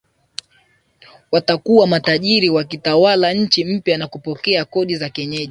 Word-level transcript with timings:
watakuwa 1.31 1.87
matajiri 1.87 2.49
wakitawala 2.49 3.33
nchi 3.33 3.65
mpya 3.65 3.97
na 3.97 4.07
kupokea 4.07 4.65
kodi 4.65 4.95
za 4.95 5.11
wenyeji 5.17 5.39